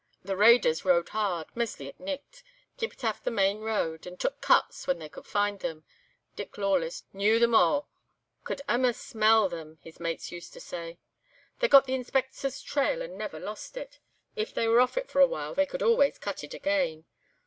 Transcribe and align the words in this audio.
The 0.23 0.35
raiders 0.35 0.83
rode 0.83 1.09
hard, 1.09 1.45
maistly 1.53 1.87
at 1.87 1.99
nicht, 1.99 2.41
keepit 2.75 3.03
aff 3.03 3.23
the 3.23 3.29
main 3.29 3.59
road, 3.59 4.07
and 4.07 4.19
took 4.19 4.41
'cuts' 4.41 4.87
when 4.87 4.97
they 4.97 5.07
could 5.07 5.27
find 5.27 5.59
them. 5.59 5.83
Dick 6.35 6.57
Lawless 6.57 7.03
knew 7.13 7.37
them 7.37 7.53
a', 7.53 7.85
could 8.43 8.63
amaist 8.67 8.99
smell 9.05 9.47
them, 9.47 9.77
his 9.83 9.99
mates 9.99 10.31
used 10.31 10.53
to 10.53 10.59
say. 10.59 10.97
"They 11.59 11.67
got 11.67 11.85
the 11.85 11.93
Inspector's 11.93 12.63
trail 12.63 13.03
and 13.03 13.15
never 13.15 13.39
lost 13.39 13.77
it; 13.77 13.99
if 14.35 14.51
they 14.55 14.67
were 14.67 14.81
off 14.81 14.97
it 14.97 15.07
for 15.07 15.21
a 15.21 15.27
while, 15.27 15.53
they 15.53 15.67
could 15.67 15.83
always 15.83 16.17
'cut' 16.17 16.43
it 16.43 16.55
again. 16.55 17.05